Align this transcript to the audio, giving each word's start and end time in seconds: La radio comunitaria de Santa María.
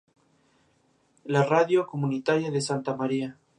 La 1.27 1.43
radio 1.45 1.85
comunitaria 1.85 2.49
de 2.49 2.59
Santa 2.69 2.95
María. 2.97 3.33